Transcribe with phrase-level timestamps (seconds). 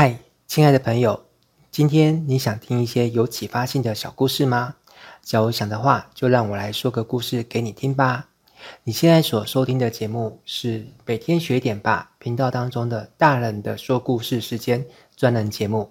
[0.00, 1.24] 嗨，亲爱的朋友，
[1.72, 4.76] 今天你想听一些有启发性的小故事吗？
[5.22, 8.28] 假如想的话，就让我来说个故事给你听吧。
[8.84, 15.90] 你现在所收听的节目是每天学点吧频道当中的大人的说故事时间专栏节目。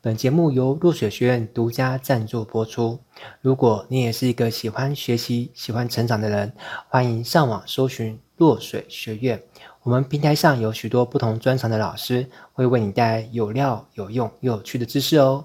[0.00, 3.00] 本节目由落水学院独家赞助播出。
[3.40, 6.52] 如果你也是一个喜欢学习、喜欢成长的人，
[6.88, 9.42] 欢迎上网搜寻落水学院。
[9.84, 15.44] 我们平台上有许多不同专长的老师，会为你带来有料、有用又有趣的知识哦。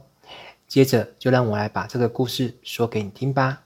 [0.67, 3.63] 接着，就让我来把这个故事说给你听吧。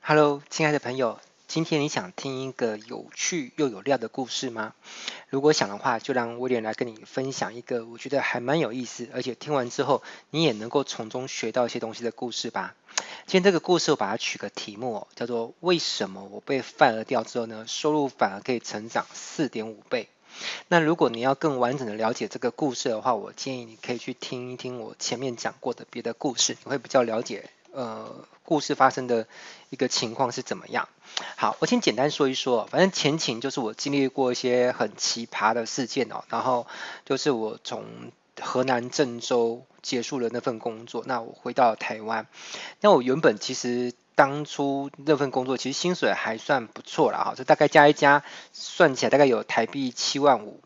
[0.00, 1.18] Hello，亲爱的朋友，
[1.50, 4.72] 今天你想听一个有趣又有料的故事吗？
[5.30, 10.00] 如果想的话，就让威廉来跟你分享一个我觉得还蛮有意思，而且听完之后
[10.30, 12.76] 你也能够从中学到一些东西的故事吧。
[13.26, 20.08] 今天这个故事我把它取个题目哦，叫做“为什么我被 fire 掉之后呢，收入反而可以成长四点五倍？”
[20.68, 29.26] 那如果你要更完整的了解这个故事的话，我建议你可以去听一听我前面讲过的别的故事，你会比较了解呃故事发生的
[29.70, 30.88] 一个情况是怎么样。
[31.36, 36.66] 好，我先简单说一说，反正前情就是我经历过一些很奇葩的事件哦，然后
[37.04, 37.84] 就是我从。
[38.42, 42.26] 河南郑州结束了那份工作，那我回到台湾。
[42.80, 48.22] 那我原本其实当初那份工作其实薪水还算不错啦，哈，就大概加一加，
[48.54, 50.62] 算起来大概有台币七万五，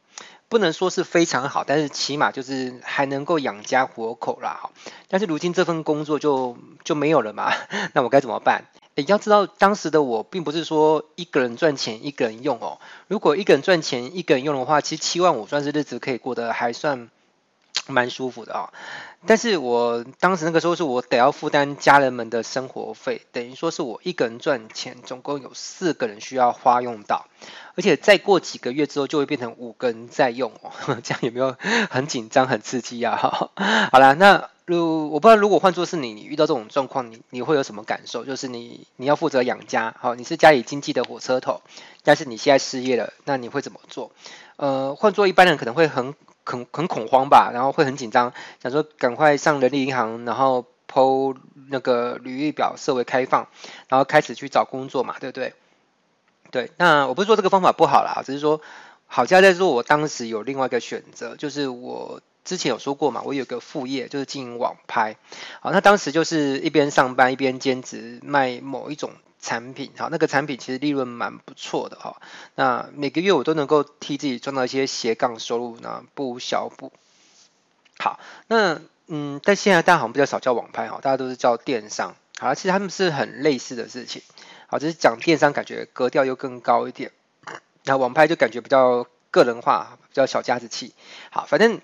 [0.48, 4.70] 不能说是非常好，但是起码就是还能够养家活口啦，哈。
[5.09, 7.53] 但是如今这份工作就就没有了嘛，
[7.92, 8.67] 那我该怎么办？
[8.95, 12.78] 你，要知道当时的我并不是说一个人赚钱一个人用哦，
[13.09, 17.09] 如果一个人赚钱一个人用的话，其实七万五算是日子可以过得还算。
[17.87, 18.72] 蛮舒服的啊、哦，
[19.27, 27.27] 但是我当时那个时候是我得要负担家人们的生活费，等于说是我一个人赚钱，总共有四个人需要花用到，
[27.75, 30.72] 而且再过几个月之后就会变成五个人在用哦，
[31.05, 31.55] 这样有没有
[31.91, 33.17] 很紧张、很刺激啊？
[33.92, 38.25] 好啦，那如我不知道如果换作是你，你遇到这种状况，你你会有什么感受？
[38.25, 41.60] 就是你你要负责养家，好，你是家里经济的火车头，
[42.02, 44.10] 但是你现在失业了，那你会怎么做？
[44.56, 46.14] 呃，换作一般人可能会很。
[46.47, 51.34] 很很恐慌吧，然后会很紧张，想说赶快上人力银行，然后 po
[51.70, 53.48] 那个履历表设为开放，
[53.88, 55.54] 然后开始去找工作嘛，对不对？
[56.50, 58.60] 对，那我不是说这个方法不好啦，只是说
[59.06, 65.16] 好家在说，我当时有另外一个选择，就是我之前有说过嘛，我有个副业就是经营网拍，
[65.60, 69.10] 好，那当时就是一边上班一边兼职卖某一种。
[69.41, 72.22] 产品好，那个产品其实利润蛮不错的哈。
[72.54, 76.91] 那每个月我都能够替自己赚到一些斜杠收入，那不无小补。
[77.99, 82.16] 好，那嗯，但现在大家好像比较少叫网拍哈，大家都是叫电商。
[82.38, 84.22] 好，其实他们是很类似的事情。
[84.66, 87.12] 好，只是讲电商感觉格调又更高一点，
[87.84, 90.94] 那网拍就感觉比较个人化，比较小家子气。
[91.31, 91.83] 好，反正。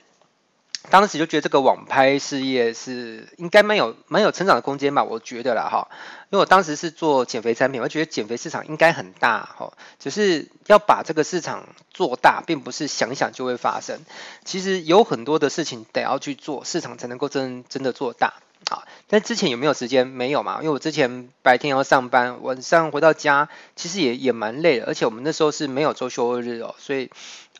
[0.88, 5.88] 当时就觉得这个网拍事业是应该蛮有蛮有成长的空间吧，我觉得啦哈，
[6.30, 14.00] 因为我当时是做减肥产品，我觉得减肥市场应该很大哈，只是要把这个市场做大，并不是想想就会发生，
[14.44, 18.34] 其实有很多的事情得要去做，市场才能够真真的做大
[18.70, 18.82] 啊。
[19.06, 20.06] 但之前有没有时间？
[20.06, 27.10] 没有嘛，因为我之前白天要上班，晚上回到家，其实也也蛮累的，而且我们那时候是没有周休日哦，所以。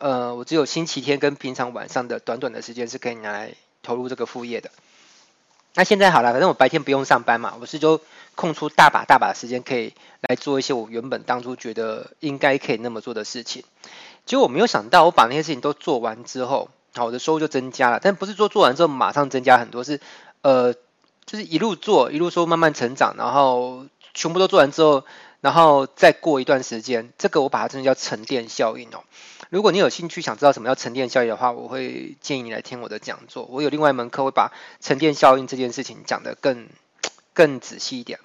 [0.00, 3.52] 呃，我只有星期天跟平常晚上的短短的时间是可以拿来
[3.82, 4.70] 投入这个副业的。
[5.74, 8.00] 那现在好了，反正我白天不用上班嘛，我是就
[8.34, 13.62] 空出大把大把的时间可以来做一些我原本当初觉得应该可以那么做的事情。
[14.24, 18.00] 结果我没有想到，我把那些事情都做完之后，好，我的收入就增加了。
[18.02, 20.00] 但不是说做完之后马上增加很多，是
[20.40, 20.72] 呃，
[21.26, 23.84] 就是一路做一路说慢慢成长，然后
[24.14, 25.04] 全部都做完之后，
[25.40, 29.04] 然后再过一段时间，这个我把它真的叫沉淀效应哦。
[29.48, 33.44] 如果你有兴趣想知道什么叫沉淀效应的话，我会建议你来听我的讲座。
[33.50, 36.68] 我有另外一门课会把沉淀效应这件事情讲得更
[37.32, 38.20] 更仔细一点。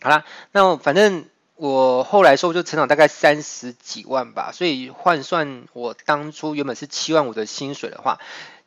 [0.00, 1.26] 好啦，那反正
[1.56, 8.20] 我后来收入就成长大概三十几万吧，所以换算我当初原本是七万五的薪水的话，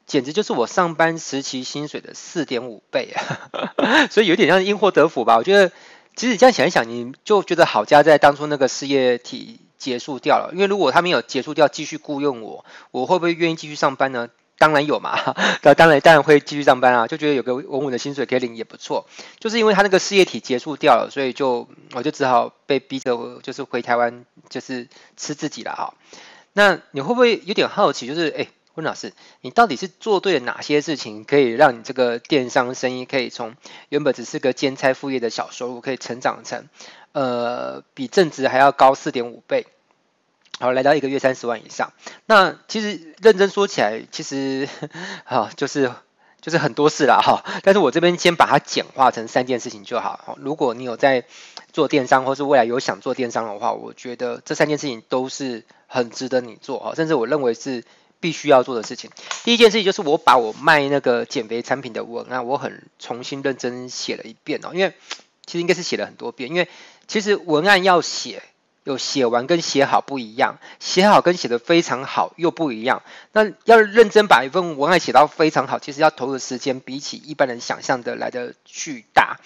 [0.06, 4.06] 简直就是我上班时期薪水的四点五倍啊！
[4.12, 5.38] 所以有点像因祸得福吧。
[5.38, 5.72] 我觉得
[6.16, 9.60] 其实这样想一想，你就觉得好家在当初那个事业体。
[9.82, 14.30] 结束掉了，因为如果他没有结束掉，继续雇佣我，我会不会愿意继续上班呢？
[14.60, 15.18] 当然有嘛，
[15.64, 19.08] 那当然当然会继续上班啊，就觉得有个稳稳的薪水可以领也不错。
[19.40, 24.88] 就是因为他那个事业体结束掉了，所以就我就只好被逼着就是回台湾，就是
[25.18, 25.96] 吃自己了哈。
[26.54, 28.06] 那你会不会有点好奇？
[28.06, 28.46] 就是哎，
[28.76, 33.56] 温老师，你到底是做对了哪些事情，可以让你这个电商生意可以从
[33.90, 36.68] 原本只是个兼差副业的小收入，可以成长成？
[37.12, 39.68] 呃，比正职还要高四点五倍。
[40.60, 41.92] 好，来到一个月三十万以上。
[42.26, 44.70] 那其实认真说起来，其实
[45.26, 45.92] 好就是
[46.40, 47.44] 就是很多事啦哈。
[47.64, 50.38] 但是我这边先把它简化成三件事情就好。
[50.40, 51.26] 如果你有在
[51.74, 57.84] 做电商，或是未来有想做电商的话，我觉得这三件事情都是很值得你做哈，甚至我认为是
[58.22, 59.10] 必须要做的事情。
[59.44, 64.94] 第一件事情就是我把我卖那个减肥产品的文案，我很重新认真写了一遍哦，因为
[65.46, 66.70] 其实应该是写了很多遍，因为
[67.08, 68.44] 其实文案要写，
[68.84, 73.02] 有写完跟写好不一样，写好跟写得非常好又不一样。
[73.34, 79.40] 那要认真把一份文案写到非常好，其实要投入时间比起一般人想象的来得巨大。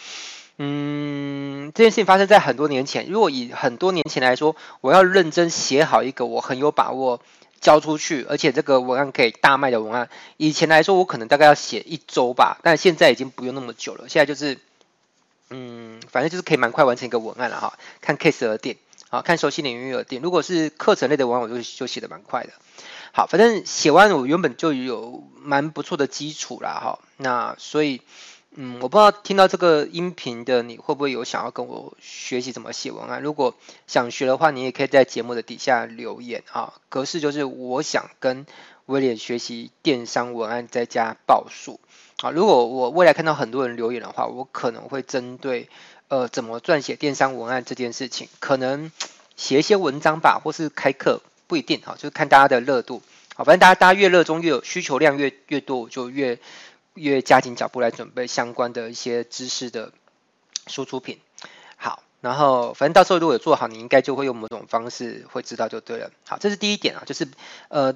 [0.58, 3.08] 嗯，这件事情发生在很多年前。
[3.10, 7.20] 如果以很多年前来说，我要认真写好一个我很有把握
[7.62, 14.08] 交出去，而且这个文案可以大卖的文案，以前来说我可能大概要写一周吧，但现在已经不用那么久了。
[14.10, 14.60] 现在就是，
[15.50, 17.78] 嗯，反正就是可以蛮快完成一个文案了哈。
[18.02, 18.78] 看 case 而定，
[19.10, 20.22] 啊，看熟悉领域而定。
[20.22, 22.50] 如果是课程类的文案，我就就写的蛮快的。
[23.12, 27.00] 好，反正写完我原本就有蛮不错的基础了哈。
[27.18, 28.02] 那所以。
[28.58, 33.22] 嗯，我不知道听到这个音频的你会不会有想要跟我学习怎么写文案？
[33.22, 33.54] 如果
[33.86, 36.74] 想学的话，你也可以在节目的底下留言啊。
[36.88, 38.46] 格式就是我想跟
[38.86, 41.82] 威廉学习电商文案再加报数
[42.22, 42.32] 啊。
[42.32, 45.68] 如果我未来看到很多人留言的话，我可能会针对
[46.08, 48.90] 呃怎么撰写电商文案这件事情，可能
[49.36, 53.02] 写一些文章吧，或是开课，不一定哈，就是看大家的热度。
[53.36, 56.40] 好，反正大家大家越热衷，越有需求量越越多，就越。
[56.96, 59.92] 越加紧脚步来准备相关的一些知识的
[60.66, 61.20] 输出品。
[61.78, 66.10] 好，然后反正到时候如果有做好，你应该就会用某种方式会知道就对了。
[66.26, 67.28] 好，这是第一点啊，就是
[67.68, 67.96] 呃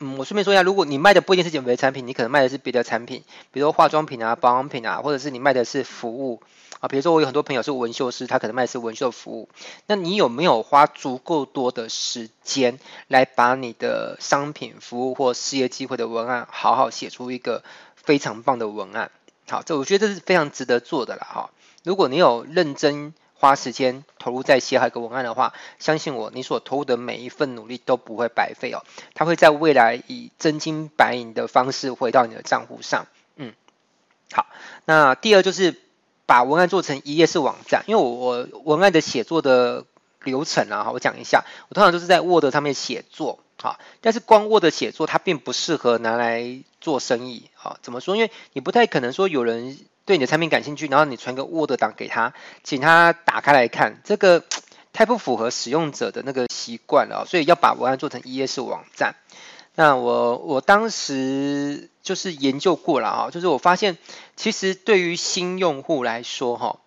[0.00, 3.22] 嗯，我顺便说一下，如果你卖的不一定是减肥产品，你可能卖的是别的产品，
[3.52, 6.40] 比如说化妆品啊、保养品啊，或者是你卖的是服务
[6.80, 6.88] 啊。
[6.88, 9.48] 比如说我有很多朋友是纹绣师，他可能卖的是纹绣服务。
[9.86, 12.78] 那你有没有花足够多的时间
[13.08, 17.62] 来把你的商品、服务或事业机会的文案好好写出一个？
[18.08, 19.10] 非常棒的文案，
[19.50, 21.50] 好，这我觉得这是非常值得做的了哈。
[21.84, 28.82] 如果你有认真花时间投入在写好一个文案的话，相信我，你所投入的每一份努力都不会白费哦，
[29.12, 33.06] 它会在未来以真金白银的方式回到你的账户上。
[33.36, 33.52] 嗯，
[34.32, 34.46] 好，
[34.86, 35.78] 那第二就是
[36.24, 39.84] 把文案做成一页式网站，因为我我文案的写作的
[40.22, 43.40] 流程啊，我讲一下，我通常都是在 Word 上面写作。
[43.60, 47.50] 好，但是光 Word 写作它并不适合拿来做生意。
[47.54, 48.14] 好，怎么说？
[48.14, 54.44] 因为你不太可能说有人对你的产品感兴趣，然后你传个 Word 档给他，请他打开来看，这个
[54.94, 57.26] 太不符合使用者的那个习惯了。
[57.26, 59.16] 所以要把文案做成 ES 网站。
[59.74, 63.98] 那我我当时就是研究过了啊，就是我发现
[64.36, 66.78] 其实对于新用户来说，哈。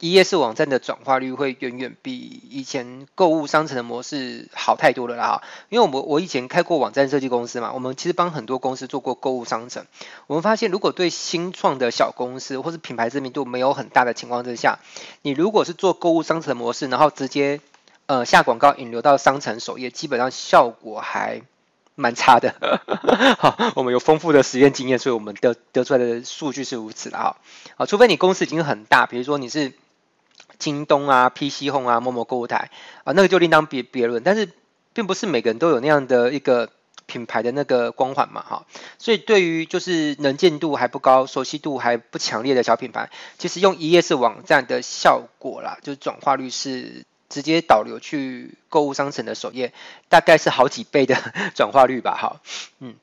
[0.00, 5.26] 一页式网站的转化率会远远比以前购物商城的模式好太多了啦！
[5.26, 9.84] 哈，因为我们我以前开过网站设计公司嘛，我们其实帮很多公司做过购物商城。
[10.28, 14.78] 我们发现，如果对新创的小公司或是品牌知名度没有很大的情况之下，
[15.22, 17.60] 你如果是做购物商城的模式，然后直接
[18.06, 21.42] 呃下广告引流到商城首页，基本上效果还
[21.96, 22.54] 蛮差的。
[23.36, 27.36] 好，我们有丰富的实验经验，所以我们得得出来的数据是如此的哈。
[27.76, 29.72] 啊，除非你公司已经很大，比如说你是。
[30.58, 32.70] 京东啊，PC Home 啊，某某购物台
[33.04, 34.22] 啊，那个就另当别别论。
[34.22, 34.50] 但是，
[34.92, 36.70] 并不是每个人都有那样的一个
[37.06, 38.66] 品牌的那个光环嘛，哈。
[38.98, 49.72] 所以，对于就是能见度还不高、熟悉度还不强烈的小品牌，其实用一页式网站的效果啦，就是转化率是直接导流去购物商城的首页，
[50.08, 51.16] 大概是好几倍的
[51.54, 52.40] 转化率吧，哈，
[52.80, 52.94] 嗯。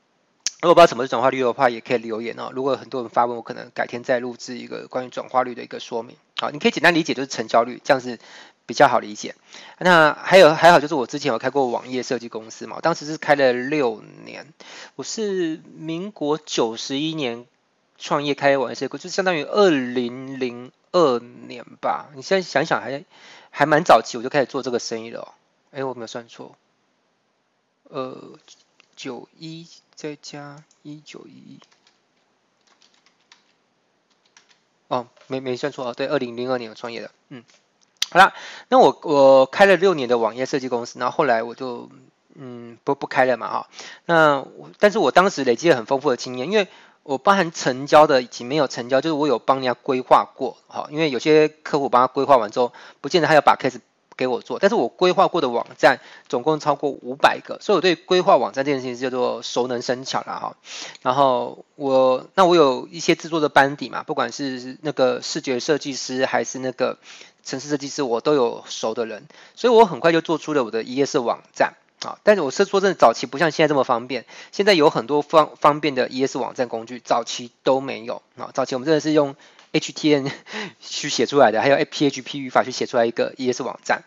[0.66, 2.50] 如果不知道什么是转化率的话，也可以留言哦。
[2.52, 6.18] 如果很多人发问，我可能改天再录制一个关于转化率的一个说明。
[6.40, 8.18] 好，你可以简单理解就是成交率，这样子
[8.66, 9.36] 比较好理解。
[9.78, 14.48] 那还有还好就是我之前有开过网页设计公司嘛，当时是开了六年。
[14.96, 17.46] 我是民国九十一年
[18.00, 22.10] 创业开网页设计，就相当于二零零二年吧。
[22.16, 23.06] 你现在想想还
[23.52, 25.28] 还蛮早期，我就开始做这个生意了哦。
[25.70, 26.56] 哎，我没有算错。
[27.84, 28.18] 呃。
[28.96, 31.60] 九一再加一九一一，
[34.88, 37.44] 哦，没没算错啊，对，二零零二年我创业的，嗯，
[38.10, 38.34] 好啦，
[38.70, 41.90] 那我我开了六年的网页设计公司，然后后来我就
[42.36, 43.70] 嗯不不开了嘛哈，
[44.06, 44.46] 那
[44.80, 46.68] 但是我当时累积了很丰富的经验，因为
[47.04, 52.72] 我包含成交的以及没有成交，就是我有帮人家规划过，哈，因为有些客户帮他规划完之后，
[53.02, 53.80] 不见得他要把 case。
[54.18, 60.58] 给我做，但是我规划过的网站总共超过五百个，所以我对规划网站这件事情叫做熟能生巧了哈。
[61.02, 66.98] 然后我那我有一些制作的班底嘛，不管是那个视觉设计师还是那个
[67.44, 71.74] 城市设计师，我都有熟的人，所以我很快就做出了我的一页式网站。
[72.06, 74.26] 啊，但是我是说真的，早期不像现在这么方便。
[74.52, 78.52] 现在有很多方方便的 ES 网站工具，早期都没有啊。
[78.54, 79.36] 早期我们真的是用
[79.80, 80.32] HTN
[80.80, 84.04] 去写出来的，还有 PHP 语法去写出来一个 ES 网站。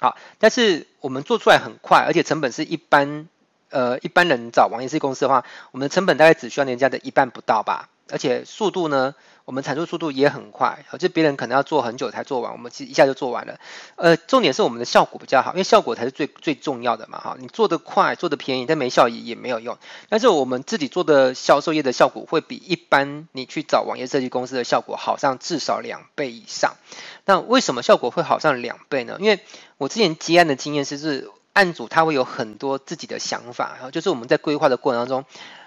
[0.00, 3.28] 好，但是我们做出来很快，而且成本是一般
[3.70, 7.88] 呃一般人找网页设计公司的话，我们的成本大概只需要人家的一半不到吧。
[8.10, 13.58] 而且速度呢，我们产出速度也很快，就别人可能要做很久才做完，我们其实一下就做完了。
[13.96, 17.36] 呃，重点是我们的效果比较好，因为效果才是最最重要的嘛，哈。
[17.38, 19.78] 你做得快，做得便宜，但没效益也没有用。
[20.08, 26.76] 但是我们自己做的销售业的效果会比一般你去找网页设计公司的效果好上至少两倍以上。
[27.24, 29.16] 那为什么效果会好上两倍呢？
[29.20, 29.40] 因为
[29.76, 35.24] 我之前接案的经验是，是案主他会有很多自己的想法，然后就是我们在规划的过程当中，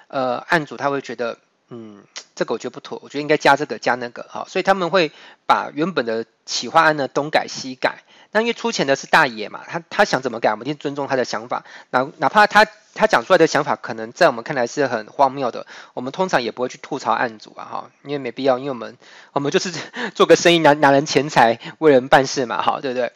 [0.07, 1.37] 呃，案主他会觉得。
[1.73, 2.03] 嗯，
[2.35, 5.13] 这个我觉得不妥，我觉得应该加这个加那个，哈，所以他们会
[5.47, 8.03] 把原本的企划案呢东改西改。
[8.33, 11.63] 那因为出钱的是大爷嘛，他他想怎么改，我们一定尊重他的想法。
[11.89, 18.97] 哪哪怕他他讲出来的想法可能在我们看来是很荒谬的，我们通常也不会去吐槽案主啊，哈，因为没必要，因为我们
[19.31, 19.71] 我们就是
[20.13, 23.13] 做个生意拿拿人钱财为人办事嘛，好，对不对？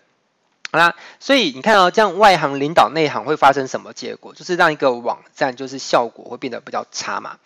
[0.71, 4.33] 好啦，所以你看到、哦、这样外行领导内行会发生什么结果？
[4.33, 7.37] 就是让一个网站就是效果会变得比较差嘛。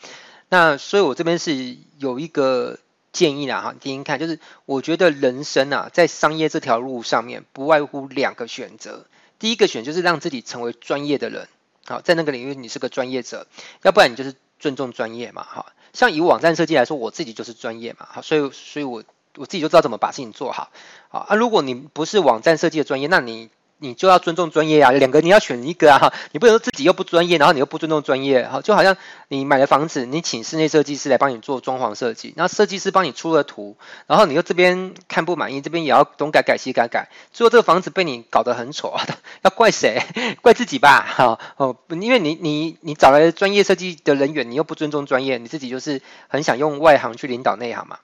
[0.50, 2.79] 那所以，我这边是有一个
[3.13, 9.06] 建议啦，哈，听听看，就是我觉得人生啊，在商业这条路上面，不外乎两个选择。
[9.38, 11.48] 第一个选就是让自己成为专业的人，
[11.86, 13.46] 好，在那个领域你是个专业者，
[13.84, 15.68] 要不然你就是尊重专业嘛，哈。
[15.94, 19.03] 像以网站设计来说，我自己就是专业嘛，好，所以，所以我
[19.36, 20.72] 我自己就知道怎么把事情做好，
[21.10, 21.36] 好啊。
[21.36, 23.50] 如果你不是网站设计的专业，那你。
[23.81, 28.98] 你就要尊重专业啊，两个你要选一个啊， 你不能说自己又不专业，然后你又不尊重专业，哈，就好像
[29.29, 38.93] 你买了房子，你请室内设计师来帮你做装潢设计，然后设计师帮你出了图，然后你又这边看不满意，这边也要东改改西改改，最后这个房子被你搞得很丑，
[39.43, 40.03] 要怪谁？
[40.41, 48.00] 怪自己吧，哈哦，因为你你你找来专业设计的人员，你又不尊重专业，你自己就是很想用外行去领导内行嘛，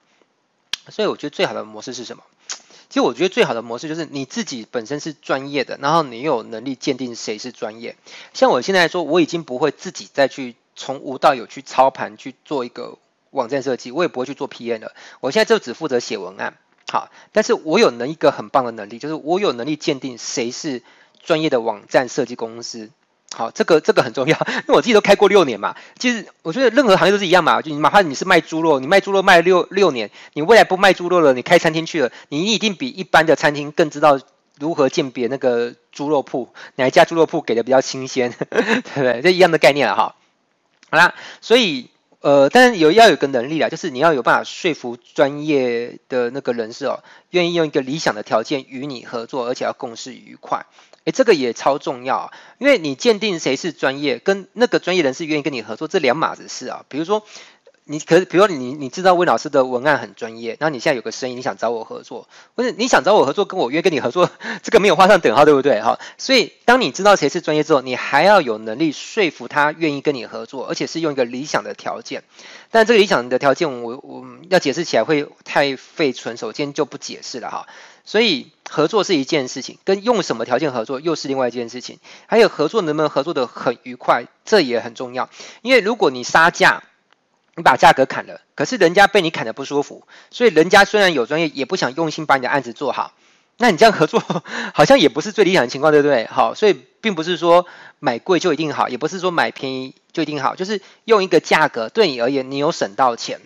[0.88, 2.22] 所以我觉得最好的模式是什么？
[2.88, 7.96] 其实我觉得最好的模式就是你自己本身是专业的，然后你有能力鉴定谁是专业。
[8.32, 12.98] 像我现在来说，我已经不会自己再去从无到有去操盘去做一个
[13.30, 14.92] 网站设计，我也不会去做 PM 了。
[15.20, 16.56] 我现在就只负责写文案，
[16.90, 20.82] 好，但是我有能一个很棒的能力，就是我有能力鉴定谁是
[21.22, 22.90] 专业的网站设计公司。
[23.36, 25.76] 好，这个这个很重要，因为我自己都开过六年嘛。
[25.98, 34.18] 其实我觉得任何行业都是一样嘛，就你哪怕你是卖猪肉，你卖猪肉卖六六年，你未来不卖猪肉了，你开餐厅去了，你一定比一般的餐厅更知道
[34.58, 39.20] 如何鉴别那个猪肉铺，哪一家猪肉铺给的比较新鲜， 对不对？
[39.20, 40.14] 这一样的概念了哈。
[40.88, 41.90] 好啦，所以
[42.20, 50.64] 呃，但是有要有个能力啦，就是你要有办法说服专业的那个人士哦，愿意用一个理想的条件与你合作，而且要共事愉快。
[51.06, 56.84] 诶，这个也超重要啊，因为你鉴定谁是专业，跟那个专业人士愿意跟你合作，这两码子事啊。
[56.88, 57.24] 比如说，
[57.84, 64.28] 你可，比如说你你知道魏老师的文案很专业，然后你现在有个生意，你想找我合作，不是你想找我合作，跟我愿意跟你合作，
[64.64, 65.80] 这个没有画上等号，对不对？
[65.80, 72.24] 哈，所以当你知道谁是专业之后，你还要有能力说服他愿意跟你合作，而且是用一个理想的条件。
[72.72, 77.66] 但这个理想的条件我，我要解释起来会太费唇舌，今天就不解释了哈。
[78.06, 81.98] 所以合作是一件事情，跟用什么条件合作又是另外一件事情。
[82.26, 85.28] 还有合作能不能合作得很愉快，这也很重要。
[85.60, 86.82] 因为如果你杀价，
[87.56, 93.12] 你把价格砍了，可是人家被你砍得不舒服，所以人家虽然有专业，也不想用心把你的案子做好。
[93.58, 94.22] 那你这样合作
[94.74, 96.26] 好像也不是最理想的情况，对不对？
[96.26, 97.66] 好，所以并不是说
[97.98, 103.40] 买贵就一定好，也不是说买便宜就一定好，就是用一个价格对你而言，你有省到钱。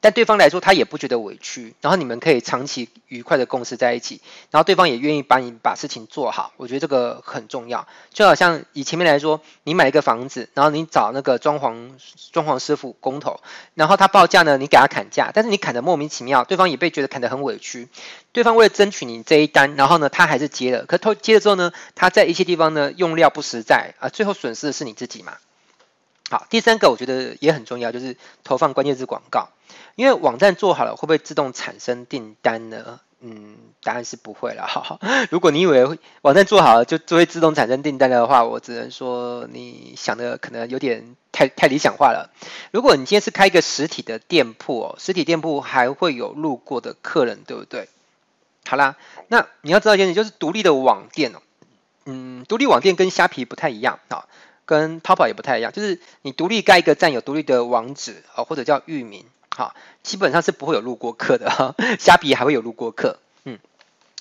[0.00, 7.88] 但对方来说，他也不觉得委屈，然后你们可以长期愉快的共事在一起，然后对方也愿意帮你把事情做好，我觉得这个很重要。
[8.12, 11.90] 就好像以前面来说，你买一个房子，然后你找那个装潢
[12.32, 13.40] 装潢师傅工头，
[13.74, 17.88] 然后他报价呢，你给他砍价，但是你砍得莫名其妙，对方也被觉得砍得很委屈。
[18.32, 25.32] 对方为了争取你这一单，然后呢，他还是接了，可他接了之后呢，他在一些地方呢用料不实在啊，最后损失的是你自己嘛。
[26.30, 29.48] 好，第三个我觉得也很重要，就是投放关键字广告。
[29.94, 33.00] 因为网站做好了，会不会自动产生订单呢？
[33.20, 34.64] 嗯，答案是不会了。
[34.68, 42.30] 哈， 如果你以为网站做好了就就会自动产生订单的话，我只能说你想的可能有点太太理想化了。
[42.70, 47.88] 如果你今天是开一个实体的店铺哦，实体店铺还会有路过的客人，对不对？
[48.66, 51.40] 好啦，那你要知道一件事，就是独立的网店哦，
[52.04, 54.26] 嗯，独立网店跟虾皮不太一样啊。
[54.68, 61.74] 跟淘宝也不太一样，就是你独立盖一个站，有独立的网址啊，或者叫域名，好，基本上是不会有路过客的哈。
[61.98, 63.58] 虾皮还会有路过客，嗯，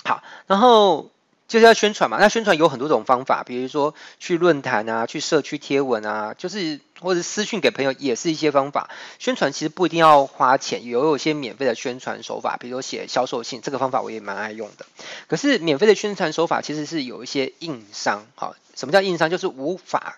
[0.05, 1.11] 好，然后
[1.49, 2.17] 就是要宣传嘛。
[2.17, 8.89] 那宣传有很多种方法，比如说去论坛啊，去社区贴文啊，就是或者私讯给朋友，也是一些方法。
[9.19, 14.85] 宣传其实不一定要花钱，有有些免费的宣传手法，比如说写销售信，这个方法我也蛮爱用的。
[15.27, 19.29] 可是免费的宣传手法其实是有一些硬伤，好，什么叫硬伤？
[19.29, 20.17] 就是无法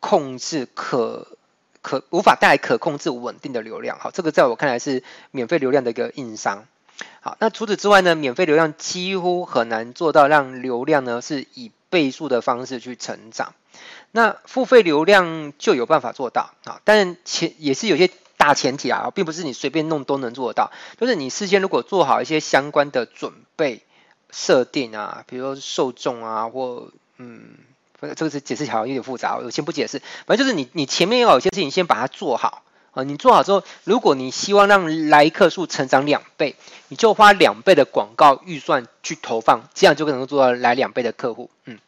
[0.00, 1.26] 控制可
[1.82, 6.64] 可无法带来可控制稳定的流量，好，这个在我看来是免费流量的一个硬伤。
[7.20, 13.54] 好，那除此之外呢，免费流量几乎很难做到让流量呢是以倍数的方式去成长。
[14.12, 20.72] 那付费流量就有办法做到啊，但前也是有些大前提啊，并不是你随便弄都能做到。
[20.98, 23.82] 就是你事先如果做好一些相关的准备
[24.30, 27.56] 设定啊，比如说受众啊，或嗯，
[28.00, 30.00] 这个是解释起来有点复杂，我先不解释。
[30.26, 32.62] 反正就是你你前面要有些事情先把它做好。
[32.92, 36.56] 啊，你做好之后，如果你希望让来客数成长两倍，
[36.88, 41.50] 你就花两倍的广告预算去投放，这样就可能做到来两倍的客户。
[41.66, 41.78] 嗯。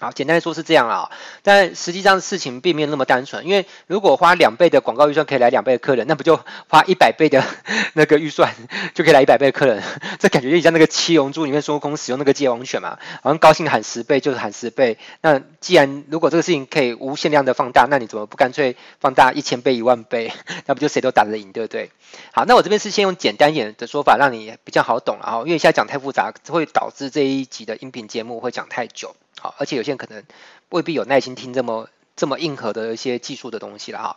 [0.00, 1.10] 好，简单来说是这样啊，
[1.42, 6.38] 但实际上事情并没有那么单纯，因为如果花两倍的广告预算可以来两倍的客人，那不就
[6.68, 7.44] 花一百倍的
[7.94, 8.54] 那个预算
[8.94, 9.82] 就可以来一百倍的客人？
[10.20, 14.98] 这感觉就像那个七龙珠里面孙悟空使用那个界王拳嘛，好像高兴喊十倍就是喊十倍。
[15.20, 20.32] 那既然如果这个事情可以无限量的放大，那你怎么不干脆放大一千倍、一万倍？
[20.66, 21.90] 那不就谁都打得赢，对不对？
[22.32, 29.16] 好，那我这边是先用简单一点的说法，让你比较好懂了啊，因为现在讲太复杂，会导致这一集的音频节目会讲太久。
[29.40, 30.24] 好，而且有些人可能
[30.70, 34.16] 未必有耐心听这么这么硬核的一些技术的东西了哈。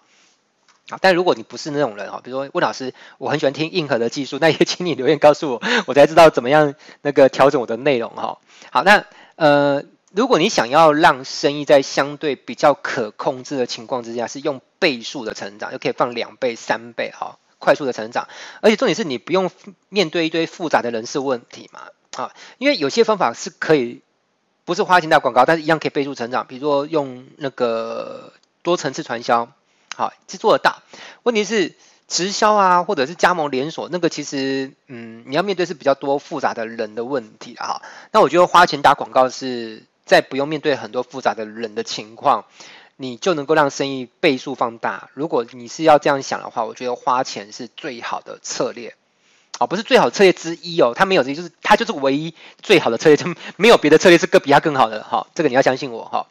[0.89, 8.39] 好，但如果你不是那种人哈，比如说温老师，我很喜欢听硬核的技术，那也 请你留言告诉我，我才知道怎么样那个调整我的内容哈。
[8.71, 18.27] 好，那呃，如果你想要让生意在相对比较可控制的情况之下，是用倍数的成长，就可以放两倍、三倍哈，快速的成长，
[18.61, 19.51] 而且重点是你不用
[19.87, 21.81] 面对一堆复杂的人事问题嘛，
[22.17, 24.01] 啊，因为有些方法是可以。
[24.65, 26.45] 不是花钱打广告，但是一样可以倍数成长。
[26.47, 29.49] 比如说用那个多层次传销，
[29.95, 30.81] 好，是做得到。
[31.23, 31.75] 问题是
[32.07, 37.81] 直销啊，或者是加盟连锁，那个其实，嗯，你要面对是比较多复杂的人的问题啊。
[38.11, 42.45] 那我觉得花钱打广告是在不用面对很多复杂的人的情况，
[42.97, 45.09] 你就能够让生意倍数放大。
[45.13, 48.95] 如果你是要这样想的话，我觉得花钱是最好的策略。
[49.61, 55.27] 哦，不是最好的策略之一哦，它没有之一，就是它就是唯一最好的策略，就没有别的策略是更比它更好的哈、哦。
[55.35, 56.25] 这个你要相信我哈、哦。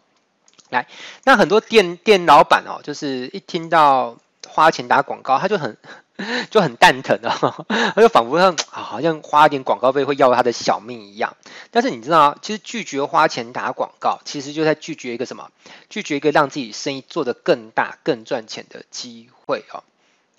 [0.70, 0.88] 来，
[1.22, 4.16] 那很多店店老板哦，就是一听到
[4.48, 5.76] 花钱打广告，他就很
[6.50, 7.64] 就很蛋疼哦，
[7.94, 11.36] 他就仿佛像好像花一点广告费会要他的小命一样。
[11.70, 15.52] 但是你知道，其实拒绝花钱打广告，其实就在拒绝一个什么？
[15.88, 19.84] 拒绝一个让自己生意做得更大、更赚钱的机会哦。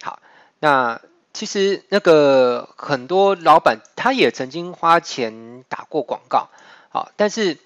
[0.01, 0.19] 好，
[0.59, 0.99] 那。
[1.33, 6.49] 其实那个很多老板他也曾经花钱打过广告，
[6.89, 7.57] 好，但是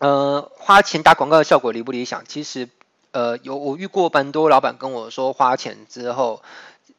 [0.00, 2.24] 呃花钱打广告的效果理不理想？
[2.26, 2.68] 其实
[3.12, 6.42] 呃有我遇过蛮多老板跟我说花钱之后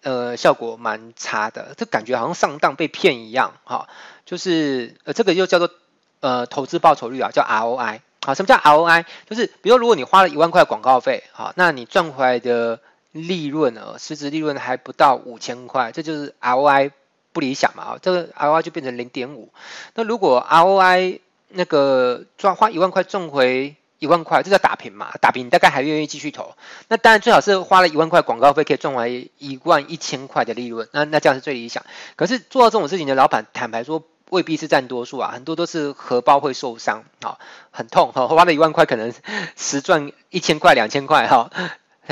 [0.04, 3.89] 呃效果蛮差的，这感觉好像上当被骗一样，哈，
[4.25, 5.71] 就是呃这个又叫做
[6.19, 9.06] 呃投资报酬率啊，叫 ROI，好，什么叫 ROI？
[9.28, 12.80] 就是比如说如果你花了一万块广告费，好，那你赚回来的。
[13.12, 16.91] 利润呢，实质利润还不到五千块，这就是 ROI
[17.32, 19.50] 不理想嘛啊，这个 ROI 就变成零点五。
[19.95, 21.19] 那如果 ROI
[21.50, 25.12] 那个赚花一万块赚回一万块，这叫打平嘛？
[25.19, 26.54] 打平你大概还愿意继续投。
[26.88, 31.84] 那当然最好是花了一万块广告费可以赚回一万一千块的利润，那那这样是最理想。
[32.15, 37.39] 可是做到这种事情的老板，坦白说未必是占多数啊，很多都是荷包会受伤啊，
[37.72, 39.12] 很痛哈，花了一万块可能
[39.56, 41.50] 实赚一千块两千块哈。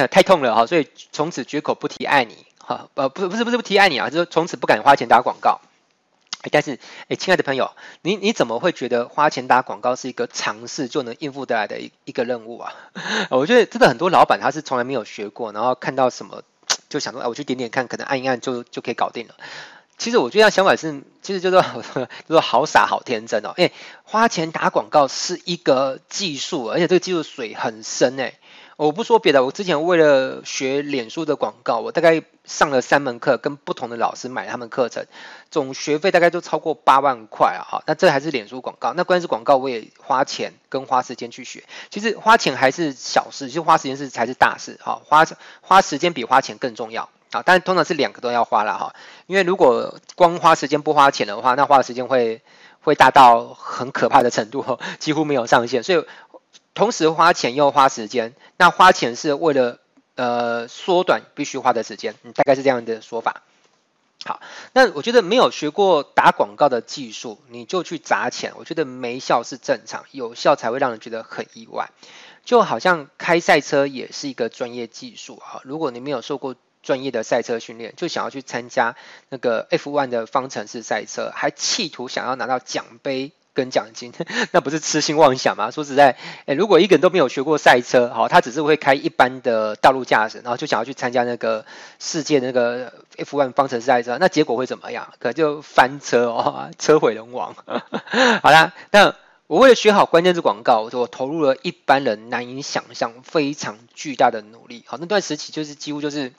[0.06, 5.60] 太痛了哈，所以从此绝口不提爱你哈，呃，不是不是不是不提爱你啊，就是从此不敢花钱打广告。
[6.50, 6.80] 但是，
[7.10, 7.72] 哎，亲爱的朋友，
[8.04, 12.74] 你你怎么会觉得花钱打广告是一个尝试就能应付得来的一一个任务啊？
[13.32, 16.44] 我觉得真的很多老板他是从来没有学过，然后看到什么
[16.88, 19.36] 就想说，哎，我去点点看，可能按一按就就可以搞定了。
[19.98, 21.62] 其实我觉得想法是，其实就是
[22.30, 23.50] 就是好傻好天真哦。
[23.58, 23.72] 哎，
[24.04, 28.36] 花钱打广告是一个技术，而且这个技术水很深哎。
[28.78, 35.08] 我不说别的，我之前为了学脸书的广告，我大概上了三门课，跟不同的老师买他们课程，
[35.50, 37.66] 总学费大概都超过八万块啊！
[37.68, 41.64] 哈，那这还是脸书广告，那关键是广告我也花钱跟花时间去学。
[41.90, 44.78] 其实花钱还是小事，其实花时间是才是大事。
[44.80, 45.26] 哈，花
[45.62, 47.42] 花时间比花钱更重要啊！
[47.44, 48.94] 但是通常是两个都要花了哈，
[49.26, 52.44] 因为如果光花时间不花钱的话，那花的时间会
[52.82, 55.82] 会大到很可怕的程度，几乎没有上限。
[55.82, 56.06] 所以。
[56.78, 59.80] 同时花钱又花时间，那花钱是为了
[60.14, 63.42] 呃缩短必须花的时间，嗯，大概是这样的说法。
[64.24, 64.42] 好，
[64.74, 71.90] 那我觉得没有学过打广告的技术，你就去砸钱，我觉得没效是正常，有效才会让人觉得很意外。
[72.46, 78.96] 就好像开赛车也是一个专业技术啊，如果你没有受过专业的赛车训练，就想要去参加
[79.30, 83.32] 那个 F1 的方程式赛车，还企图想要拿到奖杯。
[83.58, 84.14] 跟奖金，
[84.54, 85.72] 那不是痴心妄想吗？
[85.72, 86.16] 说实在，
[86.46, 91.66] 诶，如果一个人都没有学过赛车，好，他只是会开一般的道路驾驶，然后就想要去参加那个
[91.98, 95.12] 世界那个 F1 方程式赛车，那结果会怎么样？
[95.18, 97.56] 可能就翻车哦，车毁人亡。
[98.44, 99.16] 好啦，那
[99.48, 104.84] 我为了学好关键字广告，我投入了一般人难以想象非常巨大的努力。
[104.86, 106.32] 好，那段时期就是几乎就是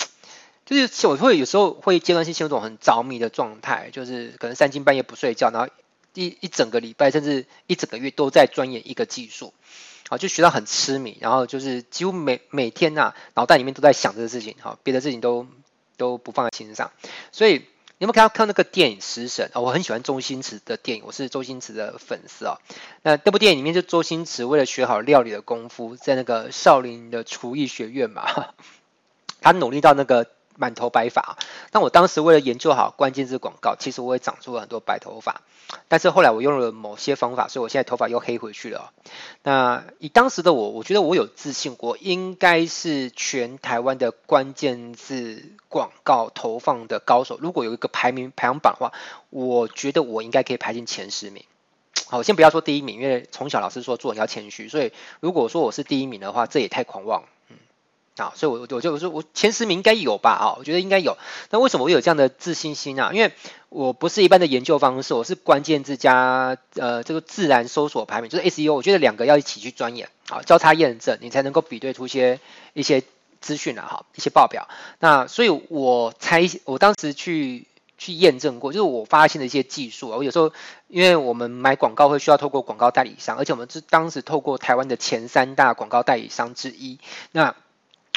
[0.65, 5.69] 就是我会有时候会阶段性陷入一种很着迷的状态，就是可能三更半夜不睡觉，然后。
[6.15, 9.55] 一一整个礼拜，甚至一整个月都在钻研一个技术，
[10.09, 15.47] 好，就学到很痴迷，然后就是几乎每每天呐、啊，脑袋里面都在想这个事情，好，别的事情都
[15.97, 16.91] 都不放在心上。
[17.31, 17.55] 所以
[17.99, 19.61] 你有没有看到看那个电影《食神》啊？
[19.61, 22.59] 我很喜欢周星驰的电影，我是周星驰的粉丝啊。
[23.03, 28.55] 那这部电影里面，就周星驰为了学好料理的功夫，在那个少林的厨艺学院嘛，
[29.41, 30.27] 他努力到那个。
[30.59, 31.39] 满头白发，
[31.71, 35.41] 但我当时为了研究好关键字广告，其实我也长出了很多白头发。
[35.87, 38.93] 但是后来我用了某些方法，所以我现在头发又黑回去了。
[39.43, 47.39] 那以当时的我，我觉得我有自信，我应该是全台湾的关键字广告投放的高手。
[47.41, 48.93] 如果有一个排名排行榜的话，
[49.31, 51.45] 我觉得我应该可以排进前十名。
[52.09, 57.25] 好，我先不要说第一名，因为从小老师说做人要谦虚，所以如果说我是第一名的话，这也太狂妄。
[58.21, 60.31] 啊，所以我，我我就我说我前十名应该有吧？
[60.31, 61.17] 啊，我觉得应该有。
[61.51, 63.13] 那为什么我有这样的自信心啊？
[63.13, 63.33] 因为
[63.69, 68.75] 我不是一般的研究方式，我是关键字加呃这个自然搜索排名，就是 SEO。
[68.75, 72.41] 我觉得两个要一起去钻研，好，交叉验证，你才能够比对出些
[72.73, 73.03] 一些
[73.41, 74.69] 资讯啊，哈，一些报表。
[74.99, 77.67] 那所以我猜，我当时去
[77.99, 80.17] 去验证过，就是我发现的一些技术啊。
[80.17, 80.53] 我有时候
[80.89, 86.99] 因为我们买广告会需要透过广告代理商，而且我们是当时透过台湾的前三大广告代理商之一，
[87.31, 87.55] 那。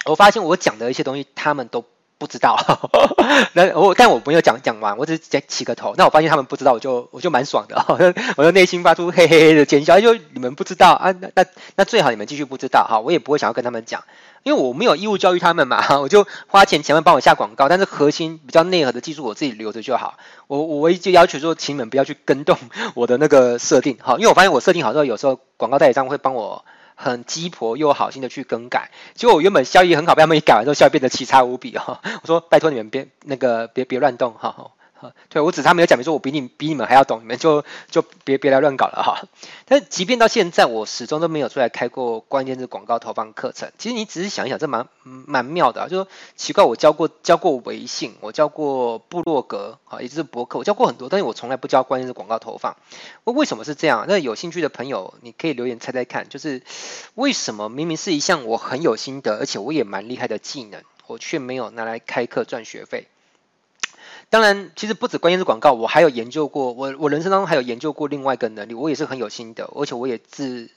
[0.05, 1.83] 我发现我讲的一些东西，他们都
[2.17, 2.57] 不知道。
[3.53, 5.93] 那我但我没有讲讲完，我只是起个头。
[5.97, 7.85] 那我发现他们不知道，我就我就蛮爽的。
[8.37, 11.11] 我就内心发出嘿嘿嘿的尖叫，就你们不知道啊？
[11.19, 14.03] 那那那最好你们继续不知道哈，我也不会想要跟他们讲，
[14.43, 15.83] 因为我没有义务教育他们嘛。
[16.01, 20.17] 我就花钱请他们帮我下广告，但是核心比较内核的技术我自己留着就好。
[20.47, 22.57] 我我唯一就要求说，请你们不要去跟动
[22.95, 26.65] 我的那个设定，好，因为我发现我设定好之后，有时候广告代理商会帮我。
[27.01, 31.99] 很鸡婆又好心的去更改，结果我原本效益很好，被他们一改完之后，效益变得奇差无比哈。
[32.21, 34.71] 我说拜托你们别那个别别乱动哈。
[35.29, 39.27] 对，我只是他没有讲明说，我比你比你们还要懂，你们就就别别来乱搞了哈。
[39.65, 43.71] 但即便到现在，我始终都没有出来开过关键字广告投放课程。
[43.77, 45.87] 其实你只是想一想，这蛮蛮妙的啊。
[45.87, 52.75] 就说奇怪，我教过教过微信，我教过部落格啊，也就是博客，我教过很多，但是我从来不教关键字广告投放。
[53.23, 54.05] 为为什么是这样？
[54.07, 56.61] 那有兴趣的朋友，你可以留言猜猜看，就是
[57.15, 63.07] 为什么明明是一项我很有心得，而且我也蛮厉害的技能，我却没有拿来开课赚学费？
[64.31, 70.69] 当然，其实不止关键字广告，我还有研究过，我我人生当中还有研究过另外一个能力，我也是很有心得，而且我也自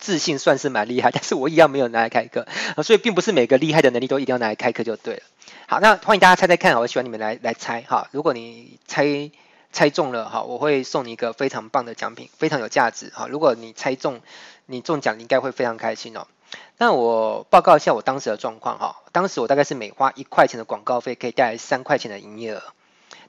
[0.00, 2.48] 自信算是蛮厉害， 但是我一样没有拿来开课，
[2.82, 5.22] 所以并不是每个厉害的能力都一定要拿来开课就对了。
[5.68, 9.30] 好，那欢迎大家猜猜看，我喜欢你们来来猜哈，如果你猜
[9.72, 13.28] 猜中了哈，我会送你一个非常棒的奖品，非常有价值哈。
[13.30, 14.20] 如果你猜中，
[14.66, 16.26] 你中奖你应该会非常开心哦。
[16.78, 22.62] 那我报告一下我当时的状况哈，当时我大概是每花一块钱的广告费可以带来三块钱的营业额。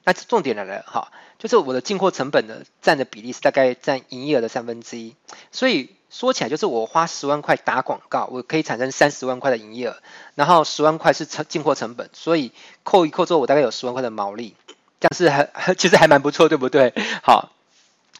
[0.04, 5.14] 那重点来了哈，就是我的进货成本呢，占的比例是大概占营业额的三分之一，
[5.52, 9.96] 所以说起来就是我花十万块打广告，我可以产生三十万块的营业额，
[10.34, 12.50] 然后十万块是成进货成本，所以
[12.82, 14.56] 扣一扣之后，我大概有十万块的毛利，
[15.00, 16.92] 这样是还 其实还蛮不错，对不对？
[17.22, 17.52] 好，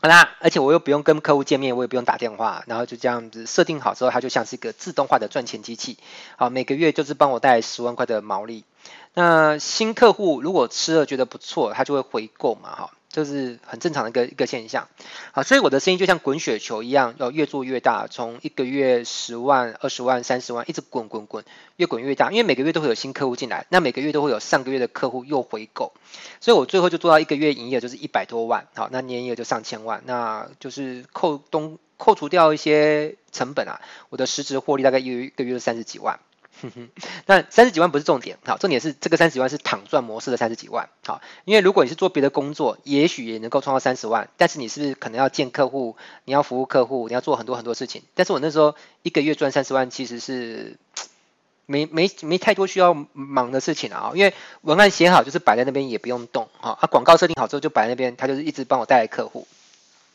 [0.03, 5.99] 好啦，而且我又不用跟客户见面，我也不用打电话，然后就这样子设定好之后，它就像是一个自动化的赚钱机器，
[6.37, 8.65] 好，每个月就是帮我带十万块的毛利。
[9.15, 14.87] 那新客户如果吃了觉得不错，他就会回购嘛，哈，这是很正常的一个一个现象。
[15.33, 21.45] 好，所以我的生意就像滚雪球一样，要越做越大，从一个月十万、二十万、三十万，一直滚滚滚，
[21.77, 22.31] 越滚越大。
[22.31, 25.93] 因为每个月都会有新客户进来，那每个月都会有上个月的客户又回购，
[26.41, 36.21] 所以我最后就做到一个月营业额就是一百多万，好，那年营业额就上千万，那就是扣东扣除掉一些成本啊，我的实质获利大概一个月三十几万。
[36.63, 36.89] 哼哼，
[37.27, 50.77] 那三十几万不是重点，好，重点是这个三十几万是躺赚模式的三十几万，好，因为如果你是做别的工作，也许也能够创造三十万，但是你是可能要见客户，你要服务客户，你要做很多很多事情，但是我那时候一个月赚三十万其实是
[51.67, 59.47] 没没没太多需要忙的事情啊，因为文案写好就是摆在那边也不用动哈，啊广告设定好之后就摆在那边，他就是一直帮我带来客户，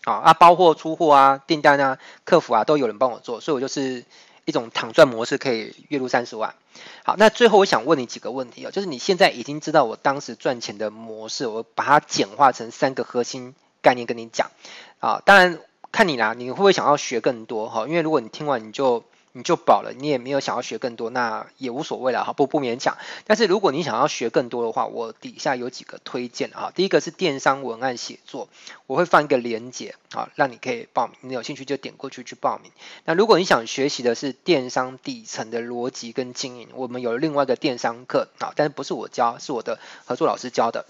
[0.03, 4.03] 啊啊包货出货啊订单啊客服啊都有人帮我做，所以我就是
[4.45, 6.55] 一种躺赚模式，可以月入三十万。
[7.03, 14.51] 好，那最后我想问你几个问题哦，就是你现在已经知道我当时赚钱的模式，我把它简化成三个核心概念跟你讲
[14.99, 15.59] 啊，当然
[15.91, 17.87] 看你啦，你会不会想要学更多哈？
[17.87, 19.03] 因为如果你听完你就。
[19.37, 22.97] 你就饱了，你也没有想要学更多，那也无所谓了哈，不不勉强。
[23.25, 26.71] 但是如果你想要学更多的话，我底下有几个推荐哈。
[26.73, 28.47] 第一个是电商文案写作，
[28.87, 31.17] 我会放一个连接啊，让你可以报名。
[31.19, 32.71] 你有兴趣就点过去去报名。
[33.03, 40.85] 那如果你想学习的是电商底层的逻辑跟经营，我们有另外一个电商课啊，但是不是我教，是我的合作老师教的。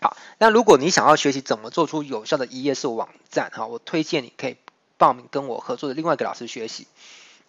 [0.00, 4.56] 好，那如果你想要学习怎么做出有效的一页式网站哈，我推荐你可以
[4.96, 6.86] 报名跟我合作的另外一个老师学习。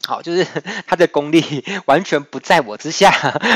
[0.08, 0.48] 好，就是
[0.88, 3.12] 他的功力 完全不在我之下，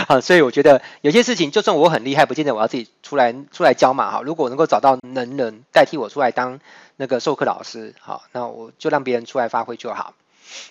[0.07, 4.21] 好，所以我觉得有些事情，就算我很厉害，不见得我要自己出来出来教嘛，哈。
[4.21, 6.59] 如果能够找到能人代替我出来当
[6.97, 10.13] 那个授课老师，好，那我就让别人出来发挥就好。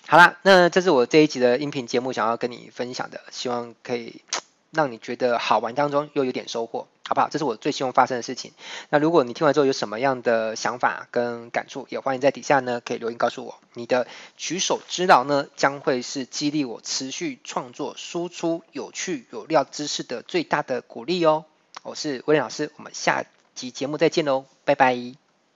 [0.05, 4.21] 好啦，那这是我这一集的音频节目想要跟你分享的，希望可以。
[4.73, 7.27] 让你觉得好玩当中又有点收获，好不好？
[7.27, 8.53] 这是我最希望发生的事情。
[8.89, 13.59] 那如果你听完之后有什么样的想法跟感触，也欢迎在底下呢可以留言告诉我。
[13.73, 21.43] 你的举手之劳呢，将会是激励我持续创作、输出有趣有料知识的最大的鼓励哦。
[21.83, 25.30] 我是威廉老师，我们下集节目再见喽，拜拜。